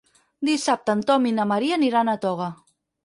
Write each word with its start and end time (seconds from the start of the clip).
Dissabte 0.47 0.95
en 0.99 1.03
Tom 1.11 1.27
i 1.31 1.33
na 1.41 1.45
Maria 1.51 1.77
aniran 1.81 2.13
a 2.15 2.17
Toga. 2.25 2.49